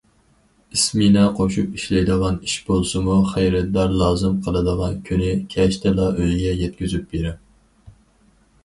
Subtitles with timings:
[0.75, 7.43] ئىسمېنا قوشۇپ ئىشلەيدىغان ئىش بولسىمۇ، خېرىدار لازىم قىلىدىغان كۈنى كەچتىلا ئۆيىگە يەتكۈزۈپ بېرىڭ.